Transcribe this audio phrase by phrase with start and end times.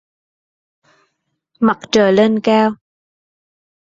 [1.59, 2.71] Mặt trời lên cao